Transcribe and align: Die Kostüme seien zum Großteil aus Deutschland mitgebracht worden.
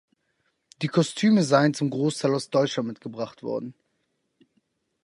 Die 0.81 0.87
Kostüme 0.87 1.43
seien 1.43 1.75
zum 1.75 1.91
Großteil 1.91 2.33
aus 2.33 2.49
Deutschland 2.49 2.87
mitgebracht 2.87 3.43
worden. 3.43 3.75